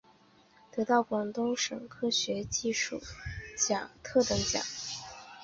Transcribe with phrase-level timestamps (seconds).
[0.71, 2.99] 得到广东省科学技术
[3.55, 4.63] 奖特等奖。